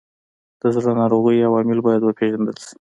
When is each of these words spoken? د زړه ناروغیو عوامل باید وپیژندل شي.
د 0.61 0.63
زړه 0.75 0.91
ناروغیو 1.01 1.47
عوامل 1.49 1.79
باید 1.87 2.01
وپیژندل 2.03 2.57
شي. 2.63 2.73